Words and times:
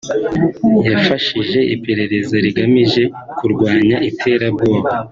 yifashishije 0.85 1.59
iperereza 1.75 2.35
rigamije 2.45 3.03
kurwanya 3.37 3.97
iterabwoba 4.09 4.89